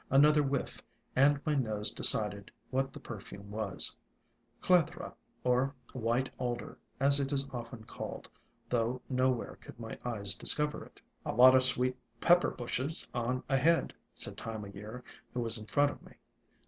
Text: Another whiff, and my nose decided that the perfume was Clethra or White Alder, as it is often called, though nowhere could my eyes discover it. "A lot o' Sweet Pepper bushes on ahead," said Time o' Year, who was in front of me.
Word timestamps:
Another 0.09 0.41
whiff, 0.41 0.81
and 1.15 1.39
my 1.45 1.53
nose 1.53 1.91
decided 1.93 2.49
that 2.73 2.91
the 2.91 2.99
perfume 2.99 3.51
was 3.51 3.95
Clethra 4.59 5.13
or 5.43 5.75
White 5.93 6.31
Alder, 6.39 6.79
as 6.99 7.19
it 7.19 7.31
is 7.31 7.47
often 7.51 7.83
called, 7.83 8.27
though 8.67 8.99
nowhere 9.09 9.57
could 9.57 9.79
my 9.79 9.99
eyes 10.03 10.33
discover 10.33 10.83
it. 10.85 11.01
"A 11.23 11.33
lot 11.35 11.53
o' 11.53 11.59
Sweet 11.59 11.97
Pepper 12.19 12.49
bushes 12.49 13.07
on 13.13 13.43
ahead," 13.47 13.93
said 14.15 14.37
Time 14.37 14.63
o' 14.65 14.69
Year, 14.69 15.03
who 15.35 15.41
was 15.41 15.59
in 15.59 15.67
front 15.67 15.91
of 15.91 16.01
me. 16.01 16.13